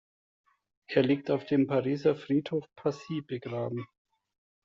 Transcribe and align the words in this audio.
Er 0.87 1.03
liegt 1.03 1.29
auf 1.29 1.45
dem 1.45 1.67
Pariser 1.67 2.15
Friedhof 2.15 2.65
Passy 2.75 3.21
begraben. 3.21 3.85